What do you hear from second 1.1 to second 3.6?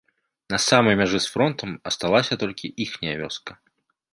з фронтам асталася толькі іхняя вёска.